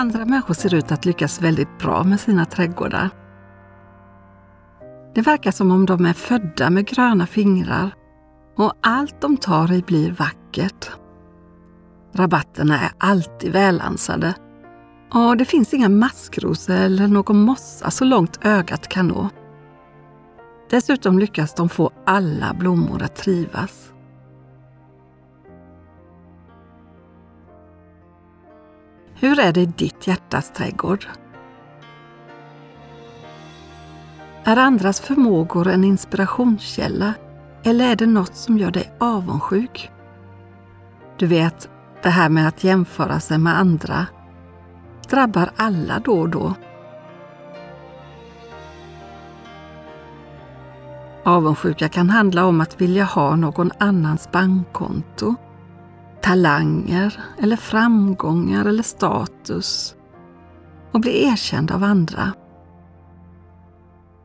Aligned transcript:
Andra 0.00 0.24
människor 0.24 0.54
ser 0.54 0.74
ut 0.74 0.92
att 0.92 1.04
lyckas 1.04 1.42
väldigt 1.42 1.78
bra 1.78 2.04
med 2.04 2.20
sina 2.20 2.44
trädgårdar. 2.44 3.10
Det 5.14 5.20
verkar 5.20 5.50
som 5.50 5.70
om 5.70 5.86
de 5.86 6.06
är 6.06 6.12
födda 6.12 6.70
med 6.70 6.86
gröna 6.86 7.26
fingrar 7.26 7.90
och 8.56 8.72
allt 8.80 9.20
de 9.20 9.36
tar 9.36 9.72
i 9.72 9.82
blir 9.82 10.12
vackert. 10.12 10.90
Rabatterna 12.14 12.80
är 12.80 12.90
alltid 12.98 13.52
välansade 13.52 14.34
och 15.12 15.36
det 15.36 15.44
finns 15.44 15.74
inga 15.74 15.88
maskrosor 15.88 16.74
eller 16.74 17.08
någon 17.08 17.40
mossa 17.40 17.90
så 17.90 18.04
långt 18.04 18.38
ögat 18.42 18.88
kan 18.88 19.08
nå. 19.08 19.28
Dessutom 20.70 21.18
lyckas 21.18 21.54
de 21.54 21.68
få 21.68 21.90
alla 22.06 22.54
blommor 22.54 23.02
att 23.02 23.16
trivas. 23.16 23.92
Hur 29.22 29.40
är 29.40 29.52
det 29.52 29.60
i 29.60 29.66
ditt 29.66 30.06
hjärtas 30.06 30.50
trädgård? 30.50 31.06
Är 34.44 34.56
andras 34.56 35.00
förmågor 35.00 35.68
en 35.68 35.84
inspirationskälla 35.84 37.14
eller 37.62 37.90
är 37.90 37.96
det 37.96 38.06
något 38.06 38.36
som 38.36 38.58
gör 38.58 38.70
dig 38.70 38.92
avundsjuk? 39.00 39.90
Du 41.18 41.26
vet, 41.26 41.68
det 42.02 42.08
här 42.08 42.28
med 42.28 42.48
att 42.48 42.64
jämföra 42.64 43.20
sig 43.20 43.38
med 43.38 43.58
andra 43.58 44.06
drabbar 45.10 45.50
alla 45.56 45.98
då 45.98 46.20
och 46.20 46.28
då. 46.28 46.54
Avundsjuka 51.24 51.88
kan 51.88 52.10
handla 52.10 52.44
om 52.44 52.60
att 52.60 52.80
vilja 52.80 53.04
ha 53.04 53.36
någon 53.36 53.70
annans 53.78 54.30
bankkonto, 54.32 55.34
talanger 56.22 57.20
eller 57.38 57.56
framgångar 57.56 58.64
eller 58.64 58.82
status 58.82 59.94
och 60.92 61.00
bli 61.00 61.24
erkänd 61.24 61.70
av 61.70 61.84
andra. 61.84 62.32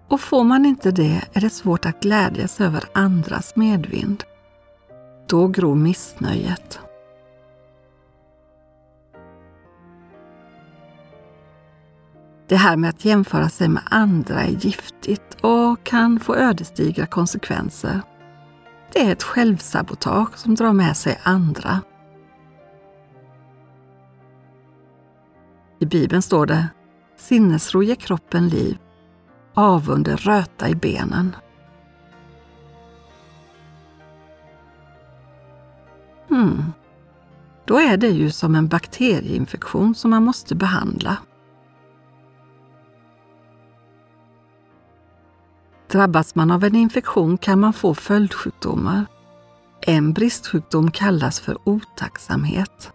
Och 0.08 0.22
får 0.22 0.44
man 0.44 0.66
inte 0.66 0.92
det 0.92 1.22
är 1.34 1.42
det 1.42 1.50
svårt 1.50 1.86
att 1.86 2.02
glädjas 2.02 2.62
över 2.62 2.84
andras 2.94 3.56
medvind. 3.56 4.24
Då 5.28 5.48
gror 5.48 5.76
missnöjet. 5.76 6.80
Det 12.48 12.56
här 12.56 12.78
med 12.78 12.90
att 12.90 13.06
jämföra 13.06 13.50
sig 13.50 13.68
med 13.68 13.84
andra 13.86 14.42
är 14.44 14.52
giftigt 14.52 15.38
och 15.42 15.84
kan 15.84 16.20
få 16.20 16.36
ödesdigra 16.36 17.06
konsekvenser. 17.06 18.02
Det 18.96 19.02
är 19.02 19.12
ett 19.12 19.24
självsabotage 19.24 20.38
som 20.38 20.56
drar 20.56 20.74
med 20.74 20.98
sig 20.98 21.20
andra. 21.24 21.82
I 25.80 25.86
Bibeln 25.86 26.22
står 26.22 26.46
det 26.46 26.68
Sinnesro 27.18 27.84
ger 27.84 27.96
kroppen 27.96 28.50
liv, 28.50 28.78
avunder 29.54 30.18
röta 30.18 30.70
i 30.70 30.76
benen. 30.76 31.36
Hmm. 36.30 36.64
Då 37.66 37.80
är 37.80 37.98
det 37.98 38.10
ju 38.10 38.32
som 38.32 38.56
en 38.56 38.68
bakterieinfektion 38.68 39.96
som 39.96 40.10
man 40.12 40.24
måste 40.24 40.56
behandla. 40.56 41.18
Drabbas 45.96 46.36
man 46.36 46.52
av 46.52 46.64
en 46.64 46.76
infektion 46.76 47.38
kan 47.38 47.60
man 47.60 47.74
få 47.74 47.94
följdsjukdomar. 47.94 49.06
En 49.82 50.14
bristsjukdom 50.14 50.92
kallas 50.92 51.40
för 51.40 51.58
otacksamhet. 51.64 52.94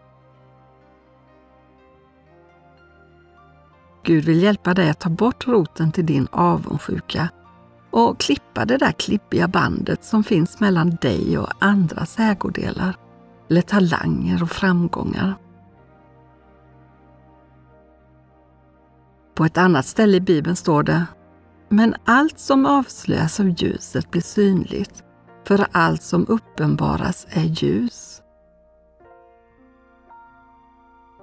Gud 4.03 4.25
vill 4.25 4.43
hjälpa 4.43 4.75
dig 4.75 4.91
att 4.91 5.01
ta 5.01 5.09
bort 5.09 5.47
roten 5.47 5.93
till 5.93 6.07
din 6.07 6.29
avundsjuka 6.31 7.29
och 7.91 8.21
klippa 8.21 8.65
det 8.65 8.77
där 8.77 8.93
klibbiga 8.93 9.49
bandet 9.49 10.05
som 10.05 10.25
finns 10.25 10.61
mellan 10.61 10.91
dig 10.91 11.39
och 11.39 11.53
andras 11.59 12.19
ägodelar, 12.19 12.97
eller 13.51 13.63
talanger 13.63 14.43
och 14.43 14.51
framgångar. 14.51 15.35
På 19.35 19.45
ett 19.45 19.59
annat 19.59 19.87
ställe 19.87 20.17
i 20.17 20.21
Bibeln 20.21 20.57
står 20.57 20.83
det 20.83 21.07
men 21.71 21.95
allt 22.05 22.39
som 22.39 22.67
avslöjas 22.67 23.41
av 23.41 23.49
ljuset 23.49 24.11
blir 24.11 24.23
synligt, 24.23 25.05
för 25.47 25.67
allt 25.73 26.03
som 26.03 26.27
uppenbaras 26.29 27.27
är 27.31 27.45
ljus. 27.45 28.23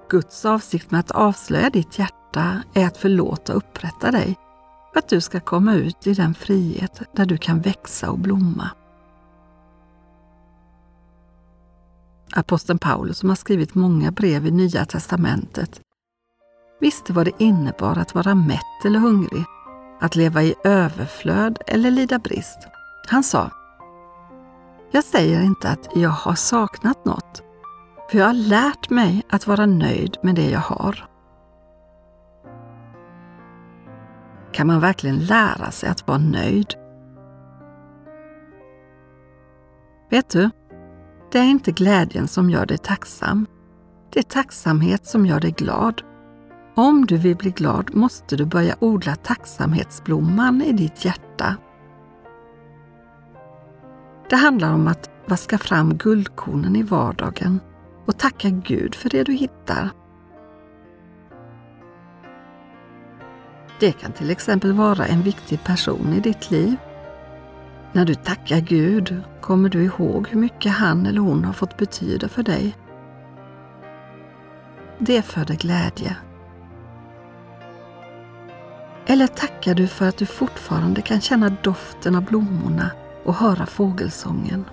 Guds 0.10 0.46
avsikt 0.46 0.92
med 0.92 1.00
att 1.00 1.12
avslöja 1.12 1.70
ditt 1.70 2.00
hjärta 2.00 2.64
är 2.74 2.88
att 2.88 2.98
förlåta 2.98 3.54
och 3.54 3.58
upprätta 3.58 4.12
dig, 4.12 4.36
för 4.94 5.00
att 5.00 5.10
du 5.10 5.22
ska 5.22 5.40
komma 5.40 5.76
ut 5.76 6.08
i 6.08 6.14
den 6.14 6.34
frihet 6.34 7.02
där 7.14 7.26
du 7.26 7.38
kan 7.38 7.62
växa 7.62 8.12
och 8.12 8.20
blomma. 8.20 8.70
Aposteln 12.36 12.80
Paulus, 12.80 13.18
som 13.18 13.30
har 13.30 13.36
skrivit 13.36 13.76
många 13.76 14.12
brev 14.12 14.48
i 14.48 14.52
Nya 14.52 14.86
testamentet, 14.86 15.82
visste 16.80 17.14
vad 17.14 17.26
det 17.26 17.44
innebar 17.44 17.98
att 17.98 18.16
vara 18.16 18.36
mätt 18.36 18.86
eller 18.86 19.00
hungrig 19.00 19.46
att 20.00 20.16
leva 20.16 20.44
i 20.44 20.56
överflöd 20.64 21.58
eller 21.68 21.92
lida 21.92 22.20
brist. 22.20 22.68
Han 23.08 23.24
sa, 23.24 23.52
jag 24.92 25.04
säger 25.04 25.42
inte 25.42 25.70
att 25.70 25.90
jag 25.96 26.10
har 26.10 26.36
saknat 26.36 27.06
något, 27.06 27.44
för 28.12 28.18
jag 28.18 28.26
har 28.26 28.34
lärt 28.34 28.90
mig 28.90 29.22
att 29.30 29.48
vara 29.48 29.66
nöjd 29.66 30.18
med 30.24 30.36
det 30.36 30.50
jag 30.50 30.60
har. 30.60 31.10
Kan 34.52 34.68
man 34.68 34.80
verkligen 34.80 35.20
lära 35.20 35.72
sig 35.72 35.90
att 35.90 36.08
vara 36.08 36.18
nöjd? 36.18 36.74
Vet 40.10 40.30
du, 40.30 40.50
det 41.32 41.40
är 41.40 41.44
inte 41.44 41.72
glädjen 41.72 42.28
som 42.28 42.50
gör 42.50 42.66
dig 42.66 42.78
tacksam. 42.78 43.48
Det 44.10 44.20
är 44.20 44.24
tacksamhet 44.24 45.06
som 45.08 45.26
gör 45.26 45.40
dig 45.40 45.52
glad. 45.52 46.02
Om 46.80 47.06
du 47.06 47.18
vill 47.18 47.36
bli 47.36 47.52
glad 47.52 47.96
måste 47.96 48.36
du 48.36 48.46
börja 48.46 48.76
odla 48.80 49.16
tacksamhetsblomman 49.16 50.62
i 50.62 50.72
ditt 50.72 51.06
hjärta. 51.06 51.56
Det 54.30 54.36
handlar 54.36 54.74
om 54.74 54.88
att 54.88 55.10
vaska 55.26 55.58
fram 55.58 55.98
guldkornen 55.98 56.76
i 56.76 56.84
vardagen 56.84 57.60
och 58.06 58.18
tacka 58.18 58.50
Gud 58.50 58.96
för 58.96 59.10
det 59.10 59.24
du 59.24 59.34
hittar. 59.34 59.90
Det 63.80 63.92
kan 63.92 64.12
till 64.12 64.30
exempel 64.30 64.74
vara 64.74 65.06
en 65.06 65.22
viktig 65.22 65.64
person 65.64 66.14
i 66.14 66.20
ditt 66.20 66.52
liv. 66.52 66.76
När 67.94 68.06
du 68.06 68.16
tackar 68.16 68.60
Gud 68.60 69.22
kommer 69.42 69.70
du 69.70 69.84
ihåg 69.84 70.28
hur 70.28 70.40
mycket 70.40 70.72
han 70.72 71.06
eller 71.06 71.22
hon 71.22 71.46
har 71.46 71.54
fått 71.54 71.78
betyda 71.78 72.30
för 72.30 72.44
dig. 72.44 72.76
Det 75.00 75.22
föder 75.22 75.56
glädje. 75.56 76.18
Eller 79.10 79.28
tackar 79.28 79.76
du 79.76 79.88
för 79.88 80.08
att 80.08 80.18
du 80.18 80.26
fortfarande 80.26 81.02
kan 81.02 81.22
känna 81.22 81.50
doften 81.50 82.16
av 82.16 82.26
blommorna 82.26 82.92
och 83.26 83.34
höra 83.34 83.66
fågelsången? 83.66 84.66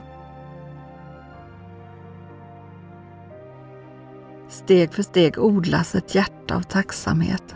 Steg 4.48 4.92
för 4.92 5.02
steg 5.02 5.38
odlas 5.38 5.94
ett 5.94 6.14
hjärta 6.14 6.56
av 6.56 6.60
tacksamhet. 6.60 7.54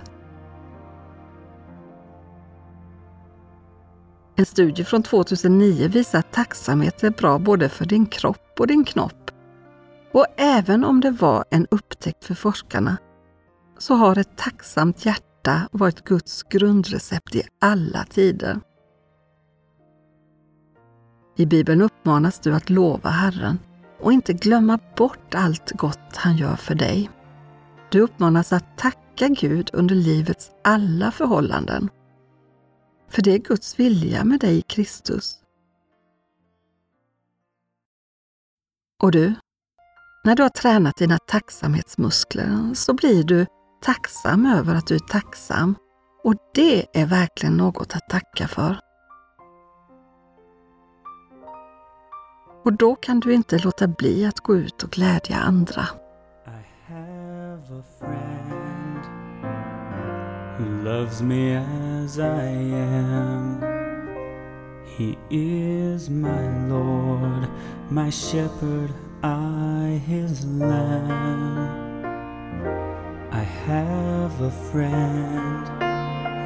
En 4.37 4.47
studie 4.47 4.85
från 4.85 5.03
2009 5.03 5.89
visar 5.89 6.19
att 6.19 6.33
tacksamhet 6.33 7.05
är 7.05 7.11
bra 7.11 7.39
både 7.39 7.69
för 7.69 7.85
din 7.85 8.07
kropp 8.07 8.55
och 8.59 8.67
din 8.67 8.85
knopp. 8.85 9.31
Och 10.13 10.27
även 10.37 10.85
om 10.85 11.01
det 11.01 11.11
var 11.11 11.45
en 11.51 11.67
upptäckt 11.71 12.25
för 12.25 12.35
forskarna 12.35 12.97
så 13.79 13.95
har 13.95 14.19
ett 14.19 14.37
tacksamt 14.37 15.05
hjärta 15.05 15.28
hjärta 15.39 15.69
varit 15.73 16.05
Guds 16.05 16.43
grundrecept 16.43 17.35
i 17.35 17.43
alla 17.61 18.05
tider. 18.05 18.61
I 21.37 21.47
Bibeln 21.47 21.83
uppmanas 21.83 22.41
du 22.41 22.55
att 22.55 22.71
lova 22.71 23.11
Herren 23.11 23.59
och 24.01 24.13
inte 24.13 24.33
glömma 24.33 24.79
bort 24.97 25.35
allt 25.35 25.73
gott 25.73 26.17
han 26.17 26.37
gör 26.37 26.57
för 26.57 26.75
dig. 26.75 27.11
Du 27.91 28.01
uppmanas 28.01 28.53
att 28.53 28.79
tacka 28.79 29.29
Gud 29.29 29.71
under 29.73 29.95
livets 29.95 30.51
alla 30.65 31.11
förhållanden. 31.11 31.91
För 33.11 33.23
det 33.23 33.35
är 33.35 33.39
Guds 33.39 33.79
vilja 33.79 34.25
med 34.25 34.41
dig 34.41 34.63
Kristus. 34.63 35.39
Och 39.03 39.13
du, 39.13 39.35
när 40.25 40.37
du 40.37 40.43
har 40.43 40.51
tränat 40.51 40.97
dina 40.97 41.19
tacksamhetsmuskler 41.19 42.75
så 42.75 42.95
blir 42.95 43.25
du 43.25 43.47
tacksam 43.81 44.47
över 44.47 44.75
att 44.75 44.87
du 44.87 44.95
är 44.95 44.99
tacksam 44.99 45.75
och 46.25 46.35
det 46.55 47.01
är 47.01 47.07
verkligen 47.07 47.57
något 47.57 47.97
att 47.97 48.09
tacka 48.09 48.49
för. 48.49 48.81
Och 52.65 52.73
då 52.73 52.95
kan 52.95 53.21
du 53.21 53.35
inte 53.35 53.59
låta 53.59 53.89
bli 53.89 54.27
att 54.27 54.41
gå 54.41 54.57
ut 54.57 54.83
och 54.83 54.91
glädja 54.91 55.37
andra. 55.37 55.83
I 56.47 56.93
have 56.93 57.81
a 57.81 57.83
friend 57.99 59.05
who 60.59 60.85
loves 60.85 61.21
me 61.21 61.57
as 61.57 62.19
I 62.19 62.75
am. 62.75 63.63
He 64.97 65.17
is 65.31 66.09
my 66.09 66.69
Lord, 66.69 67.47
my 67.89 68.11
shepherd, 68.11 68.91
I 69.23 69.99
his 70.07 70.45
lamb. 70.45 71.88
Have 73.69 74.41
a 74.41 74.51
friend 74.51 75.69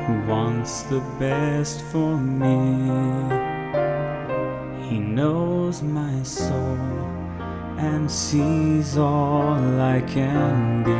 who 0.07 0.29
wants 0.29 0.83
the 0.83 0.99
best 1.21 1.81
for 1.93 2.17
me. 2.17 2.59
He 4.89 4.99
knows 4.99 5.83
my 5.83 6.21
soul 6.25 6.79
and 7.79 8.11
sees 8.11 8.97
all 8.99 9.81
I 9.81 10.01
can 10.01 10.83
be. 10.83 10.91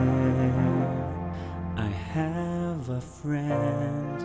I 1.77 1.89
have 2.15 2.89
a 2.89 3.01
friend 3.01 4.23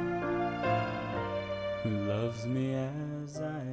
who 1.81 1.89
loves 1.89 2.45
me 2.45 2.75
as 2.75 3.39
I 3.41 3.47
am. 3.47 3.70